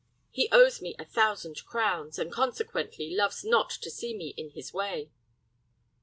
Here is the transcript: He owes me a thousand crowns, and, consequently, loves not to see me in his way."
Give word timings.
He 0.31 0.49
owes 0.51 0.81
me 0.81 0.95
a 0.97 1.05
thousand 1.05 1.63
crowns, 1.67 2.17
and, 2.17 2.31
consequently, 2.31 3.13
loves 3.13 3.45
not 3.45 3.69
to 3.69 3.91
see 3.91 4.15
me 4.17 4.33
in 4.35 4.49
his 4.49 4.73
way." 4.73 5.11